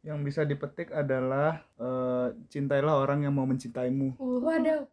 yang 0.00 0.24
bisa 0.24 0.48
dipetik 0.48 0.88
adalah 0.96 1.60
eh, 1.76 2.32
cintailah 2.48 3.04
orang 3.04 3.28
yang 3.28 3.36
mau 3.36 3.44
mencintaimu 3.44 4.16
Waduh. 4.16 4.88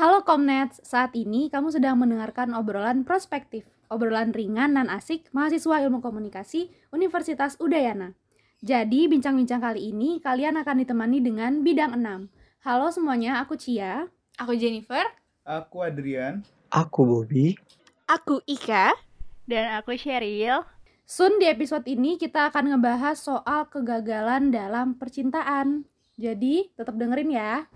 Halo 0.00 0.24
Komnets, 0.24 0.80
saat 0.80 1.12
ini 1.12 1.52
kamu 1.52 1.76
sedang 1.76 2.00
mendengarkan 2.00 2.56
obrolan 2.56 3.04
prospektif, 3.04 3.68
obrolan 3.92 4.32
ringan 4.32 4.80
dan 4.80 4.88
asik 4.88 5.28
mahasiswa 5.36 5.84
ilmu 5.84 6.00
komunikasi 6.00 6.72
Universitas 6.88 7.60
Udayana. 7.60 8.16
Jadi, 8.64 9.12
bincang-bincang 9.12 9.60
kali 9.60 9.92
ini 9.92 10.16
kalian 10.24 10.56
akan 10.56 10.80
ditemani 10.80 11.20
dengan 11.20 11.60
bidang 11.60 12.00
6. 12.00 12.32
Halo 12.64 12.88
semuanya, 12.88 13.44
aku 13.44 13.60
Cia. 13.60 14.08
Aku 14.40 14.56
Jennifer. 14.56 15.04
aku 15.44 15.84
Adrian 15.84 16.40
Aku 16.72 17.04
Bobby. 17.04 17.60
Aku 18.08 18.40
Ika. 18.48 18.96
Dan 19.44 19.68
aku 19.76 19.92
Sheryl. 20.00 20.64
Soon 21.04 21.36
di 21.36 21.44
episode 21.44 21.84
ini 21.84 22.16
kita 22.16 22.48
akan 22.48 22.72
ngebahas 22.72 23.20
soal 23.20 23.68
kegagalan 23.68 24.48
dalam 24.48 24.96
percintaan. 24.96 25.84
Jadi, 26.16 26.72
tetap 26.72 26.96
dengerin 26.96 27.36
ya. 27.36 27.68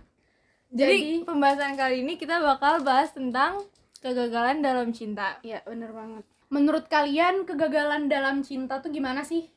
Jadi, 0.72 1.26
pembahasan 1.28 1.76
kali 1.76 2.00
ini 2.00 2.16
kita 2.16 2.40
bakal 2.40 2.80
bahas 2.80 3.12
tentang 3.12 3.60
kegagalan 4.00 4.64
dalam 4.64 4.88
cinta. 4.96 5.36
Iya, 5.44 5.60
bener 5.68 5.92
banget. 5.92 6.24
Menurut 6.48 6.88
kalian 6.88 7.44
kegagalan 7.44 8.08
dalam 8.08 8.40
cinta 8.40 8.80
tuh 8.80 8.88
gimana 8.88 9.20
sih? 9.20 9.52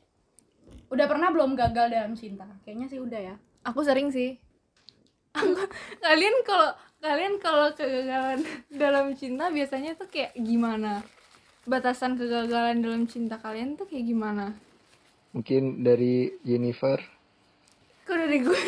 Udah 0.92 1.08
pernah 1.08 1.32
belum 1.32 1.56
gagal 1.56 1.88
dalam 1.88 2.12
cinta? 2.18 2.44
Kayaknya 2.68 2.86
sih 2.92 3.00
udah 3.00 3.20
ya. 3.32 3.34
Aku 3.64 3.80
sering 3.80 4.12
sih. 4.12 4.36
Aku, 5.38 5.54
kalian 6.04 6.42
kalau 6.42 6.74
kalian 6.98 7.38
kalau 7.38 7.70
kegagalan 7.74 8.42
dalam 8.82 9.14
cinta 9.14 9.48
biasanya 9.48 9.94
tuh 9.94 10.10
kayak 10.10 10.34
gimana? 10.36 11.02
Batasan 11.68 12.16
kegagalan 12.16 12.80
dalam 12.80 13.04
cinta 13.06 13.38
kalian 13.38 13.76
tuh 13.78 13.86
kayak 13.86 14.06
gimana? 14.08 14.56
Mungkin 15.36 15.84
dari 15.84 16.32
Jennifer. 16.42 16.98
Kok 18.08 18.16
dari 18.16 18.38
gue? 18.40 18.62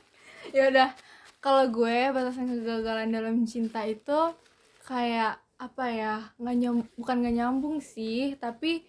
ya 0.56 0.68
udah, 0.68 0.90
kalau 1.38 1.70
gue 1.70 2.10
batasan 2.10 2.50
kegagalan 2.50 3.08
dalam 3.14 3.46
cinta 3.46 3.86
itu 3.86 4.34
kayak 4.82 5.38
apa 5.62 5.84
ya? 5.94 6.14
nggak 6.42 6.56
nyam, 6.58 6.76
bukan 6.98 7.16
nggak 7.22 7.36
nyambung 7.38 7.78
sih, 7.78 8.34
tapi 8.42 8.82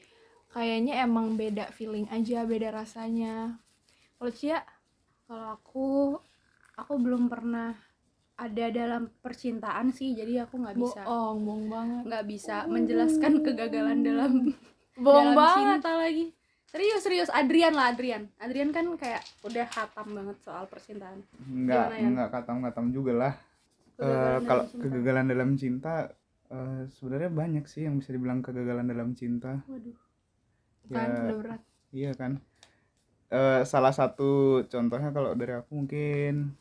kayaknya 0.49 1.05
emang 1.05 1.37
beda 1.37 1.69
feeling 1.77 2.09
aja, 2.09 2.41
beda 2.49 2.73
rasanya. 2.73 3.61
Kalau 4.17 4.33
Cia, 4.33 4.59
Kalau 5.23 5.55
aku, 5.55 5.87
aku 6.75 6.93
belum 6.99 7.31
pernah 7.31 7.73
ada 8.35 8.65
dalam 8.67 9.13
percintaan 9.17 9.89
sih, 9.89 10.11
jadi 10.11 10.43
aku 10.43 10.57
nggak 10.57 10.75
bisa 10.75 11.01
bohong, 11.01 11.37
bohong 11.39 11.65
banget. 11.67 12.01
nggak 12.03 12.25
bisa 12.25 12.55
menjelaskan 12.65 13.33
kegagalan 13.41 13.99
dalam 14.01 14.31
Bohong 14.95 15.31
dalam 15.31 15.37
banget. 15.37 15.79
cinta 15.79 15.91
lagi. 15.95 16.25
Serius 16.65 17.01
serius 17.01 17.29
Adrian 17.29 17.71
lah 17.71 17.89
Adrian. 17.89 18.25
Adrian 18.37 18.69
kan 18.69 18.89
kayak 18.95 19.21
udah 19.41 19.65
hatam 19.67 20.07
banget 20.11 20.37
soal 20.39 20.65
percintaan. 20.65 21.21
nggak 21.43 21.85
ya? 21.91 22.07
nggak 22.07 22.29
katam-katam 22.29 22.89
juga 22.89 23.13
lah 23.13 23.33
Eh, 23.95 24.37
kalau 24.43 24.65
cinta. 24.65 24.81
kegagalan 24.81 25.25
dalam 25.27 25.49
cinta 25.53 26.09
eh, 26.47 26.89
sebenarnya 26.89 27.29
banyak 27.29 27.65
sih 27.65 27.85
yang 27.85 27.95
bisa 27.95 28.09
dibilang 28.09 28.41
kegagalan 28.41 28.85
dalam 28.85 29.13
cinta 29.13 29.61
Waduh. 29.63 29.93
Kan 30.85 30.97
Ya, 31.05 31.21
udah 31.23 31.37
berat. 31.39 31.61
iya 31.91 32.11
kan 32.11 32.41
Eh, 33.29 33.61
salah 33.63 33.89
satu 33.89 34.29
contohnya 34.63 35.09
kalau 35.09 35.33
dari 35.33 35.53
aku 35.53 35.73
mungkin 35.75 36.53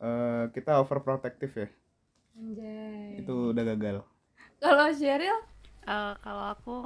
eh, 0.00 0.44
kita 0.50 0.78
overprotective 0.78 1.54
ya 1.54 1.68
Anjay. 2.32 3.20
itu 3.20 3.52
udah 3.52 3.64
gagal 3.66 3.96
Kalau 4.58 4.88
Sheryl, 4.90 5.38
Eh, 5.82 6.14
kalau 6.20 6.44
aku 6.50 6.76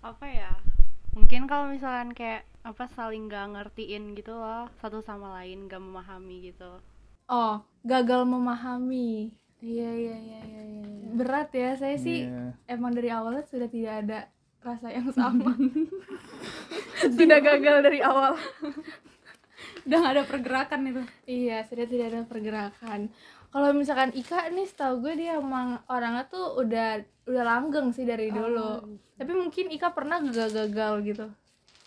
apa 0.00 0.22
ya? 0.24 0.54
Mungkin 1.10 1.44
kalau 1.44 1.66
misalkan 1.68 2.12
kayak 2.12 2.46
apa 2.62 2.86
saling 2.88 3.26
gak 3.26 3.50
ngertiin 3.50 4.14
gitu 4.14 4.30
loh 4.30 4.70
satu 4.76 5.00
sama 5.00 5.34
lain 5.34 5.66
gak 5.66 5.80
memahami 5.80 6.46
gitu. 6.46 6.78
oh 7.26 7.58
gagal 7.82 8.22
memahami. 8.22 9.34
Iya 9.58 9.90
iya 9.90 10.16
iya 10.16 10.40
iya. 10.40 10.62
iya. 10.62 11.08
Berat 11.12 11.50
ya, 11.50 11.74
saya 11.74 11.96
sih 11.96 12.26
Iya. 12.26 12.54
emang 12.68 12.94
dari 12.94 13.10
awalnya 13.10 13.42
sudah 13.42 13.66
tidak 13.66 13.94
ada 14.04 14.18
rasa 14.60 14.88
yang 14.88 15.10
sama. 15.10 15.50
sudah 17.18 17.38
gagal 17.40 17.76
dari 17.82 17.98
awal. 18.00 18.38
Udah 19.86 19.98
gak 20.02 20.14
ada 20.18 20.24
pergerakan 20.26 20.80
itu. 20.90 21.02
Iya, 21.30 21.62
sudah 21.70 21.86
tidak 21.86 22.06
ada 22.10 22.20
pergerakan. 22.26 23.00
Kalau 23.54 23.70
misalkan 23.72 24.10
Ika 24.12 24.50
nih, 24.50 24.66
setahu 24.66 25.06
gue 25.06 25.14
dia 25.14 25.38
emang 25.38 25.78
orangnya 25.86 26.26
tuh 26.26 26.58
udah 26.58 27.00
udah 27.30 27.44
langgeng 27.46 27.94
sih 27.94 28.02
dari 28.02 28.34
dulu. 28.34 28.98
Tapi 29.14 29.32
mungkin 29.32 29.70
Ika 29.70 29.94
pernah 29.94 30.18
gagal-gagal 30.18 30.92
gitu. 31.06 31.26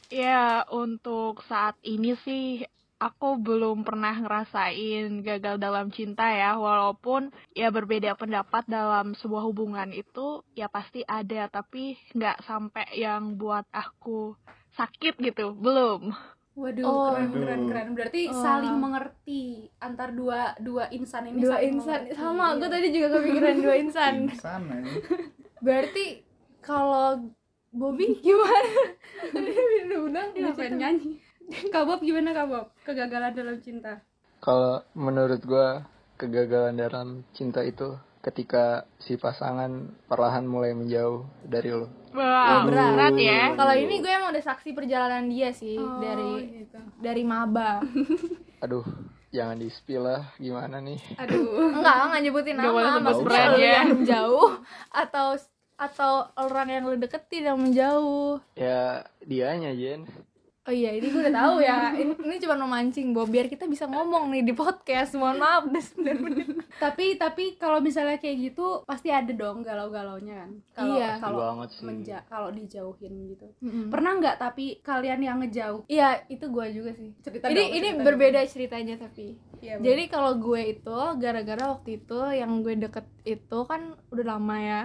Ya, 0.10 0.66
untuk 0.72 1.44
saat 1.46 1.78
ini 1.86 2.18
sih 2.26 2.66
aku 3.00 3.40
belum 3.40 3.88
pernah 3.88 4.12
ngerasain 4.18 5.22
gagal 5.22 5.56
dalam 5.62 5.92
cinta 5.94 6.28
ya, 6.34 6.58
walaupun 6.58 7.30
ya 7.56 7.70
berbeda 7.70 8.16
pendapat 8.18 8.66
dalam 8.66 9.16
sebuah 9.16 9.44
hubungan 9.48 9.92
itu 9.94 10.42
ya 10.58 10.72
pasti 10.72 11.06
ada, 11.06 11.48
tapi 11.52 11.96
nggak 12.16 12.44
sampai 12.44 12.90
yang 12.98 13.38
buat 13.38 13.68
aku 13.70 14.36
sakit 14.76 15.22
gitu, 15.22 15.54
belum. 15.54 16.12
Waduh, 16.60 16.84
Oh. 16.84 17.08
keren 17.10 17.32
keren 17.32 17.62
keren. 17.66 17.88
Berarti 17.94 18.22
Wah. 18.28 18.36
saling 18.36 18.76
mengerti 18.76 19.42
antar 19.80 20.12
dua 20.12 20.52
dua 20.60 20.92
insan 20.92 21.24
ini 21.26 21.40
Dua 21.40 21.56
saling 21.56 21.72
insan 21.74 22.00
mengerti. 22.04 22.16
sama, 22.16 22.46
gue 22.52 22.60
Iya. 22.62 22.70
tadi 22.70 22.88
juga 22.92 23.08
kepikiran 23.16 23.56
dua 23.58 23.76
insan. 23.78 24.14
Insan 24.28 24.62
aja. 24.68 24.92
Berarti 25.66 26.06
kalau 26.60 27.08
Bobby 27.70 28.12
gimana? 28.20 28.82
Dia 29.30 29.98
undang 29.98 30.28
Dia 30.32 30.42
ngapain 30.46 30.76
nyanyi? 30.76 31.12
Kak 31.70 31.84
Bob 31.84 32.00
gimana 32.00 32.30
Kak 32.30 32.48
Bob? 32.48 32.66
Kegagalan 32.84 33.32
dalam 33.32 33.58
cinta. 33.58 34.04
Kalau 34.40 34.84
menurut 34.94 35.42
gua 35.42 35.88
kegagalan 36.16 36.76
dalam 36.76 37.08
cinta 37.32 37.62
itu 37.62 37.96
ketika 38.20 38.66
si 38.98 39.16
pasangan 39.16 39.72
perlahan 40.06 40.44
mulai 40.44 40.76
menjauh 40.76 41.24
dari 41.42 41.72
lo. 41.72 41.88
Wah, 42.12 42.66
Oh, 42.66 42.68
berat. 42.68 43.16
ya. 43.16 43.54
Kalau 43.54 43.74
ini 43.74 44.02
gue 44.02 44.10
emang 44.10 44.34
udah 44.34 44.44
saksi 44.44 44.74
perjalanan 44.74 45.30
dia 45.30 45.54
sih 45.54 45.78
Oh, 45.78 46.02
dari 46.02 46.64
gitu. 46.64 46.80
dari 46.98 47.24
maba. 47.24 47.80
Aduh, 48.64 48.84
jangan 49.30 49.56
di 49.56 49.70
spill 49.70 50.04
lah 50.04 50.28
gimana 50.36 50.82
nih. 50.82 51.00
Aduh. 51.16 51.72
Enggak, 51.80 51.96
enggak 52.06 52.22
nyebutin 52.22 52.56
nama, 52.58 53.00
maksudnya 53.00 53.46
lu 53.48 53.58
ya. 53.58 53.72
yang 53.80 53.88
menjauh 53.96 54.52
atau 54.92 55.28
atau 55.80 56.12
orang 56.36 56.68
yang 56.68 56.84
lu 56.84 57.00
deketin 57.00 57.48
yang 57.48 57.56
menjauh. 57.56 58.36
Ya 58.54 59.08
dianya 59.24 59.72
Jen. 59.72 60.04
Oh 60.62 60.72
iya, 60.72 60.92
ini 60.92 61.08
gue 61.08 61.24
udah 61.24 61.34
tahu 61.34 61.56
ya. 61.60 61.96
Ini, 61.96 62.14
ini 62.20 62.36
cuma 62.38 62.54
memancing, 62.54 63.10
Bob, 63.10 63.28
biar 63.28 63.48
kita 63.48 63.66
bisa 63.66 63.84
ngomong 63.84 64.30
nih 64.30 64.44
di 64.44 64.54
podcast. 64.54 65.16
Mohon 65.16 65.38
maaf, 65.40 65.62
udah 65.66 65.82
9 65.82 66.20
menit. 66.22 66.48
tapi 66.78 67.16
tapi 67.16 67.56
kalau 67.56 67.80
misalnya 67.80 68.16
kayak 68.16 68.38
gitu 68.46 68.84
pasti 68.84 69.10
ada 69.10 69.32
dong 69.32 69.64
galau-galaunya 69.64 70.46
kan. 70.46 70.52
Kalau 70.72 70.94
Iya. 70.94 71.10
kalau 71.18 71.34
Pasti 71.34 71.48
banget 71.48 71.70
sih. 71.72 71.84
menja 71.84 72.18
kalau 72.28 72.50
dijauhin 72.50 73.14
gitu. 73.30 73.48
Mm-mm. 73.60 73.86
Pernah 73.88 74.12
nggak 74.16 74.36
tapi 74.38 74.66
kalian 74.80 75.20
yang 75.20 75.38
ngejauh? 75.40 75.82
Iya, 75.86 76.08
itu 76.28 76.46
gue 76.46 76.66
juga 76.72 76.92
sih. 76.94 77.18
Cerita 77.20 77.46
Ini 77.46 77.56
dong, 77.58 77.70
ini 77.72 77.88
cerita 77.90 78.04
berbeda 78.06 78.40
ceritanya 78.46 78.96
tapi. 79.00 79.26
dong. 79.34 79.58
Iya, 79.60 79.74
Jadi 79.80 80.04
kalau 80.08 80.32
gue 80.38 80.62
itu 80.70 80.98
gara-gara 81.18 81.64
waktu 81.68 81.90
itu 81.98 82.20
yang 82.30 82.52
gue 82.60 82.78
deket 82.78 83.08
itu 83.24 83.60
kan 83.64 83.82
udah 84.08 84.26
lama 84.30 84.58
ya. 84.58 84.84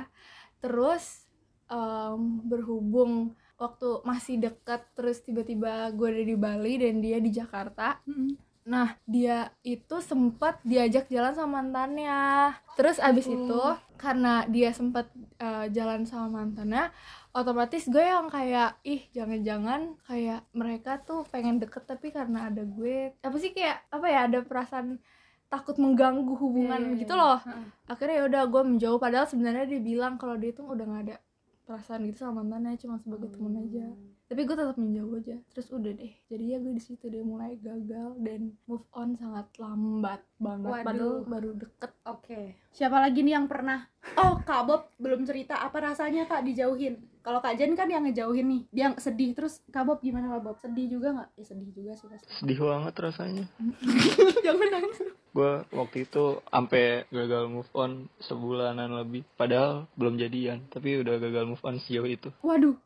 Terus 0.58 1.28
em, 1.66 2.20
berhubung 2.42 3.36
waktu 3.64 3.88
masih 4.02 4.36
deket 4.38 4.84
terus 4.92 5.20
tiba-tiba 5.20 5.88
gue 5.90 6.06
ada 6.06 6.22
di 6.22 6.36
Bali 6.36 6.76
dan 6.76 7.00
dia 7.00 7.16
di 7.18 7.30
Jakarta. 7.30 7.98
Mm-mm. 8.04 8.36
Nah 8.64 8.96
dia 9.04 9.52
itu 9.60 10.00
sempat 10.00 10.56
diajak 10.62 11.08
jalan 11.08 11.32
sama 11.32 11.60
mantannya. 11.60 12.52
Terus 12.76 12.96
abis 12.96 13.26
Oh. 13.26 13.34
itu 13.34 13.62
karena 13.96 14.44
dia 14.46 14.72
sempat 14.72 15.08
eh, 15.36 15.66
jalan 15.68 16.04
sama 16.04 16.40
mantannya, 16.40 16.88
otomatis 17.30 17.84
gue 17.84 18.00
yang 18.00 18.28
kayak 18.28 18.80
ih 18.82 19.04
jangan-jangan 19.10 20.00
kayak 20.04 20.44
mereka 20.52 20.96
tuh 21.00 21.24
pengen 21.28 21.58
deket 21.58 21.84
tapi 21.84 22.08
karena 22.08 22.48
ada 22.48 22.62
gue 22.62 23.12
apa 23.18 23.36
sih 23.36 23.50
kayak 23.50 23.84
apa 23.90 24.06
ya 24.08 24.20
ada 24.28 24.40
perasaan 24.40 24.96
takut 25.44 25.76
mengganggu 25.76 26.34
hubungan 26.34 26.80
Iya, 26.80 26.90
iya, 26.90 27.00
gitu 27.04 27.14
iya. 27.14 27.20
loh. 27.20 27.38
Akhirnya 27.84 28.16
ya 28.16 28.24
udah 28.26 28.42
gue 28.48 28.62
menjauh 28.64 28.98
padahal 28.98 29.26
sebenarnya 29.28 29.68
dia 29.68 29.78
bilang 29.78 30.16
kalau 30.16 30.34
dia 30.34 30.50
tuh 30.50 30.66
udah 30.66 30.82
nggak 30.82 31.02
ada 31.04 31.16
perasaan 31.64 32.04
gitu 32.08 32.24
sama 32.24 32.44
mantannya 32.44 32.76
cuma 32.76 33.00
sebagai 33.00 33.32
temen 33.32 33.56
aja 33.60 33.88
tapi 34.24 34.40
gue 34.48 34.56
tetap 34.56 34.76
menjauh 34.76 35.14
aja 35.20 35.36
terus 35.52 35.68
udah 35.72 35.92
deh 35.96 36.12
jadi 36.28 36.44
ya 36.44 36.56
gue 36.60 36.72
di 36.76 36.82
situ 36.84 37.08
dia 37.08 37.24
mulai 37.24 37.56
gagal 37.60 38.16
dan 38.20 38.56
move 38.68 38.84
on 38.92 39.16
sangat 39.16 39.48
lambat 39.56 40.20
banget 40.40 40.70
Waduh. 40.70 40.84
padahal 40.84 41.14
baru 41.28 41.50
deket 41.56 41.94
Oke. 42.04 42.60
Siapa 42.68 43.00
lagi 43.00 43.24
nih 43.24 43.32
yang 43.32 43.48
pernah? 43.48 43.88
Oh, 44.20 44.36
Kak 44.44 44.68
Bob 44.68 44.92
belum 45.00 45.24
cerita 45.24 45.56
apa 45.56 45.80
rasanya 45.80 46.28
Kak 46.28 46.44
dijauhin? 46.44 47.00
Kalau 47.24 47.40
Kak 47.40 47.56
Jen 47.56 47.72
kan 47.72 47.88
yang 47.88 48.04
ngejauhin 48.04 48.44
nih 48.44 48.62
dia 48.68 48.82
yang 48.92 49.00
sedih 49.00 49.32
terus 49.32 49.64
Kak 49.72 49.88
Bob 49.88 50.04
gimana 50.04 50.28
Kak 50.36 50.44
Bob? 50.44 50.56
Sedih 50.60 50.92
juga 50.92 51.16
nggak? 51.16 51.28
Ya 51.40 51.44
sedih 51.48 51.70
juga 51.72 51.96
sih 51.96 52.06
pasti. 52.12 52.28
Sedih 52.36 52.60
banget 52.60 52.94
rasanya. 53.00 53.44
Jangan 54.44 54.68
nangis. 54.68 54.98
Gue 55.32 55.52
waktu 55.72 55.96
itu 56.04 56.44
sampai 56.44 57.08
gagal 57.08 57.48
move 57.48 57.72
on 57.72 58.12
sebulanan 58.20 58.92
lebih 58.92 59.24
padahal 59.40 59.88
belum 59.96 60.20
jadian 60.20 60.68
tapi 60.68 61.00
udah 61.00 61.16
gagal 61.16 61.48
move 61.48 61.64
on 61.64 61.80
sejauh 61.80 62.04
itu. 62.04 62.28
Waduh. 62.44 62.76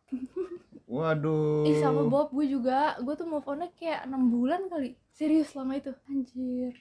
Waduh. 0.86 1.66
Ih 1.66 1.82
sama 1.82 2.06
Bob 2.06 2.30
gue 2.30 2.46
juga. 2.46 2.94
Gue 3.02 3.18
tuh 3.18 3.26
move 3.26 3.44
on 3.50 3.66
kayak 3.74 4.06
enam 4.06 4.30
bulan 4.30 4.70
kali. 4.70 4.94
Serius 5.18 5.50
lama 5.58 5.74
itu. 5.74 5.90
Anjir. 6.06 6.78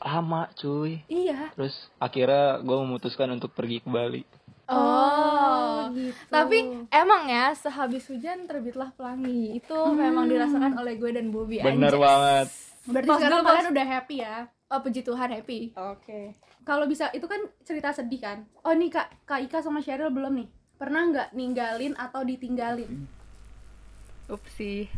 Lama 0.00 0.48
cuy. 0.56 1.04
Iya. 1.12 1.52
Terus 1.52 1.76
akhirnya 2.00 2.64
gue 2.64 2.76
memutuskan 2.80 3.28
untuk 3.28 3.52
pergi 3.52 3.84
ke 3.84 3.92
Bali 3.92 4.24
oh, 4.70 5.90
gitu 5.92 6.30
tapi 6.30 6.58
emang 6.88 7.28
ya 7.28 7.52
sehabis 7.52 8.08
hujan 8.08 8.48
terbitlah 8.48 8.90
pelangi 8.96 9.60
itu 9.60 9.80
memang 9.92 10.28
dirasakan 10.30 10.76
oleh 10.80 10.96
gue 10.96 11.10
dan 11.12 11.28
Bobby 11.28 11.60
bener 11.60 11.92
anjas. 11.92 12.00
banget 12.00 12.46
berarti 12.84 13.08
Pas 13.08 13.16
sekarang 13.20 13.40
kalian 13.44 13.68
udah 13.72 13.86
happy 13.86 14.16
ya 14.20 14.36
oh 14.72 14.80
puji 14.80 15.00
Tuhan 15.04 15.28
happy 15.32 15.60
Oke. 15.76 16.34
Kalau 16.64 16.88
bisa 16.88 17.12
itu 17.12 17.28
kan 17.28 17.44
cerita 17.60 17.92
sedih 17.92 18.24
kan. 18.24 18.48
Oh 18.64 18.72
nih 18.72 18.88
kak, 18.88 19.28
kak 19.28 19.44
Ika 19.44 19.60
sama 19.60 19.84
Cheryl 19.84 20.08
belum 20.08 20.32
nih. 20.40 20.48
Pernah 20.80 21.12
nggak 21.12 21.28
ninggalin 21.36 21.92
atau 21.92 22.24
ditinggalin? 22.24 23.04
Upsi. 24.32 24.88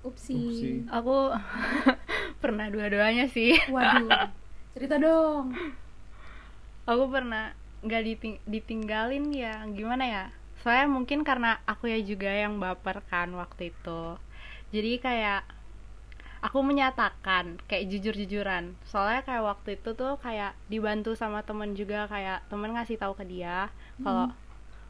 Upsi. 0.00 0.32
Upsi. 0.32 0.70
Aku 0.88 1.28
pernah 2.42 2.72
dua-duanya 2.72 3.28
sih. 3.28 3.52
Waduh. 3.68 4.32
Cerita 4.74 4.96
dong. 4.96 5.52
Aku 6.88 7.04
pernah 7.12 7.52
nggak 7.84 8.02
diting- 8.08 8.42
ditinggalin 8.48 9.24
ya 9.30 9.54
gimana 9.68 10.04
ya? 10.04 10.24
Soalnya 10.64 10.88
mungkin 10.88 11.20
karena 11.28 11.60
aku 11.68 11.92
ya 11.92 11.98
juga 12.00 12.32
yang 12.32 12.56
baper 12.56 13.04
kan 13.12 13.28
waktu 13.36 13.70
itu. 13.72 14.02
Jadi 14.74 14.92
kayak 15.04 15.42
aku 16.44 16.58
menyatakan 16.60 17.60
kayak 17.68 17.88
jujur-jujuran. 17.92 18.64
Soalnya 18.88 19.22
kayak 19.28 19.44
waktu 19.44 19.68
itu 19.80 19.90
tuh 19.96 20.16
kayak 20.20 20.52
dibantu 20.72 21.12
sama 21.16 21.40
temen 21.44 21.72
juga 21.76 22.08
kayak 22.08 22.44
temen 22.48 22.72
ngasih 22.76 22.96
tahu 23.00 23.12
ke 23.16 23.24
dia 23.28 23.68
kalau 24.04 24.28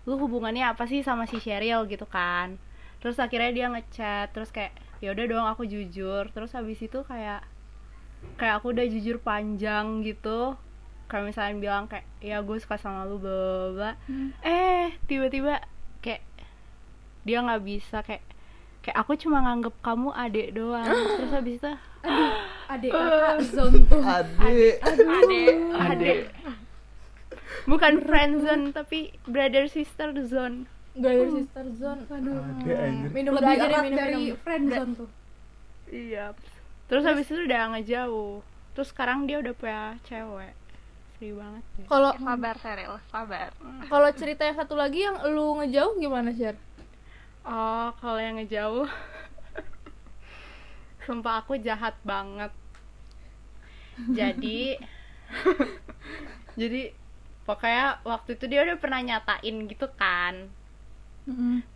lu 0.05 0.15
hubungannya 0.21 0.65
apa 0.69 0.85
sih 0.91 1.01
sama 1.07 1.25
si 1.31 1.39
Cheryl 1.43 1.87
gitu 1.91 2.07
kan. 2.07 2.59
Terus 3.03 3.17
akhirnya 3.19 3.51
dia 3.55 3.67
ngechat 3.71 4.33
terus 4.35 4.51
kayak 4.55 4.73
ya 5.03 5.15
udah 5.15 5.25
dong 5.31 5.47
aku 5.51 5.63
jujur. 5.67 6.31
Terus 6.35 6.51
habis 6.55 6.79
itu 6.83 7.03
kayak 7.07 7.43
kayak 8.39 8.55
aku 8.63 8.75
udah 8.75 8.87
jujur 8.89 9.17
panjang 9.23 10.03
gitu 10.03 10.59
kayak 11.05 11.25
misalnya 11.29 11.55
bilang 11.57 11.85
kayak 11.85 12.07
ya 12.19 12.41
gue 12.41 12.57
suka 12.57 12.75
sama 12.75 13.05
lu 13.05 13.17
bla 13.17 13.31
bla 13.31 13.69
bla. 13.71 13.91
eh 14.41 14.95
tiba-tiba 15.05 15.61
kayak 16.01 16.25
dia 17.23 17.39
nggak 17.41 17.63
bisa 17.63 18.01
kayak 18.01 18.25
kayak 18.81 18.97
aku 18.99 19.17
cuma 19.17 19.41
nganggep 19.41 19.73
kamu 19.81 20.11
adek 20.11 20.49
doang. 20.53 20.85
Terus 21.17 21.33
habis 21.33 21.57
itu 21.57 21.73
Adik 22.73 22.91
kakak 22.91 23.39
zone 23.49 23.79
tuh. 23.87 24.01
adik 24.01 24.77
adek 24.81 25.55
adek 25.73 26.19
bukan 27.65 28.01
friendzone 28.01 28.73
tapi 28.73 29.13
brother 29.25 29.69
sister 29.69 30.13
zone. 30.23 30.69
Brother 30.93 31.29
sister 31.33 31.65
zone. 31.75 32.05
Aduh. 32.09 32.41
adik 32.41 33.09
minum 33.11 33.33
Lebih 33.35 33.49
aja 33.51 33.65
erat 33.67 33.83
minum 33.83 33.97
dari 33.97 34.15
minum 34.21 34.37
friend 34.37 34.65
zone 34.69 34.93
tuh. 34.95 35.09
iya. 35.89 36.33
Terus 36.85 37.05
habis 37.05 37.25
itu 37.27 37.41
udah 37.41 37.63
ngejauh 37.73 38.45
terus 38.75 38.91
sekarang 38.91 39.25
dia 39.25 39.39
udah 39.39 39.55
punya 39.55 39.97
cewek 40.03 40.53
sedih 41.25 41.41
banget 41.41 41.65
ya. 41.81 41.85
kalau 41.89 42.13
Sabar 42.21 42.57
Seril, 42.61 42.95
sabar. 43.09 43.49
kalau 43.89 44.11
cerita 44.13 44.45
yang 44.45 44.57
satu 44.61 44.77
lagi 44.77 45.09
yang 45.09 45.17
lu 45.33 45.57
ngejauh 45.57 45.97
gimana 45.97 46.29
Sher? 46.37 46.53
Oh, 47.45 47.89
kalau 48.01 48.21
yang 48.21 48.37
ngejauh 48.41 48.85
Sumpah 51.05 51.45
aku 51.45 51.61
jahat 51.61 51.93
banget 52.01 52.49
Jadi 54.17 54.81
Jadi 56.61 56.89
Pokoknya 57.45 58.01
waktu 58.01 58.41
itu 58.41 58.49
dia 58.49 58.65
udah 58.65 58.81
pernah 58.81 59.05
nyatain 59.05 59.69
gitu 59.69 59.93
kan 59.93 60.49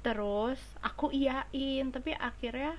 Terus 0.00 0.56
aku 0.80 1.12
iyain 1.12 1.92
Tapi 1.92 2.16
akhirnya 2.16 2.72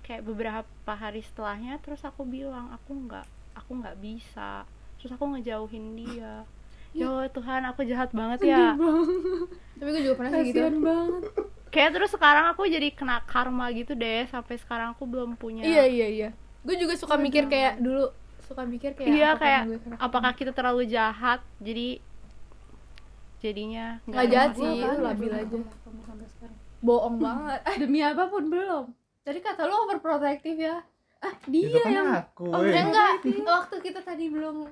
Kayak 0.00 0.24
beberapa 0.24 0.92
hari 0.96 1.20
setelahnya 1.20 1.76
Terus 1.84 2.08
aku 2.08 2.24
bilang 2.24 2.72
Aku 2.72 3.04
nggak 3.04 3.28
Aku 3.60 3.84
nggak 3.84 4.00
bisa 4.00 4.64
Terus 5.02 5.12
aku 5.12 5.24
ngejauhin 5.28 5.98
dia. 5.98 6.46
Ya 6.92 7.08
Allah, 7.08 7.26
Tuhan 7.26 7.66
aku 7.66 7.82
jahat 7.82 8.12
banget 8.12 8.46
ya. 8.46 8.78
tapi 9.74 9.88
gue 9.90 10.02
juga 10.04 10.14
pernah 10.14 10.30
sih 10.38 10.48
gitu. 10.48 10.62
Banget. 10.78 11.22
Kayak 11.72 11.90
terus 11.90 12.10
sekarang 12.12 12.44
aku 12.46 12.68
jadi 12.68 12.92
kena 12.92 13.24
karma 13.24 13.72
gitu 13.72 13.96
deh 13.96 14.28
Sampai 14.28 14.60
sekarang 14.60 14.92
aku 14.92 15.02
belum 15.02 15.34
punya 15.34 15.64
iya 15.64 15.82
iya 15.82 16.06
iya. 16.06 16.28
Gue 16.60 16.76
juga 16.76 16.92
suka 16.94 17.16
mikir 17.16 17.48
kayak 17.48 17.80
dulu 17.80 18.12
suka 18.44 18.62
mikir 18.62 18.92
kayak 18.92 19.08
Iya 19.08 19.30
kayak 19.34 19.62
apakah 19.96 20.36
kita 20.36 20.52
terlalu 20.52 20.84
jahat 20.84 21.40
Jadi 21.58 21.96
Jadinya 23.40 23.98
nggak 24.06 24.26
jahat 24.28 24.50
sih 24.54 24.62
masalah. 24.62 24.76
lu 24.76 24.84
Apaan 24.84 24.94
ya 24.94 25.08
labil 25.08 25.30
aja. 25.32 25.58
bohong 26.78 27.16
banget. 27.24 27.60
Demi 27.80 27.98
apa 27.98 28.24
pun 28.28 28.44
belum. 28.46 28.84
tadi 29.22 29.38
kata 29.38 29.64
lu 29.64 29.74
overprotective 29.82 30.58
ya. 30.58 30.76
Ah, 31.22 31.34
itu 31.46 31.70
dia 31.70 31.78
kan 31.80 31.90
yang 31.90 32.10
aku 32.12 32.46
oh 32.46 32.62
ya 32.62 32.82
enggak. 32.84 33.22
Waktu 33.24 33.76
kita 33.80 34.00
tadi 34.02 34.28
belum 34.28 34.66